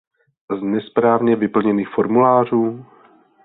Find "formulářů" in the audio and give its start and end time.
1.89-2.85